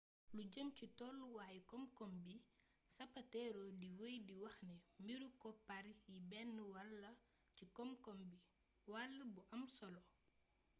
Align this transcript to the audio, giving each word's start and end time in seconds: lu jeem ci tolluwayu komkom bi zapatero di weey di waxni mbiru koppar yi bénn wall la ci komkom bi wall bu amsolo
lu 0.35 0.41
jeem 0.53 0.69
ci 0.77 0.85
tolluwayu 0.97 1.61
komkom 1.71 2.11
bi 2.25 2.33
zapatero 2.95 3.63
di 3.81 3.87
weey 3.99 4.17
di 4.27 4.33
waxni 4.43 4.75
mbiru 5.01 5.27
koppar 5.41 5.83
yi 6.09 6.17
bénn 6.29 6.53
wall 6.71 6.91
la 7.03 7.11
ci 7.55 7.63
komkom 7.77 8.19
bi 8.29 8.37
wall 8.91 9.13
bu 9.33 9.41
amsolo 9.55 10.01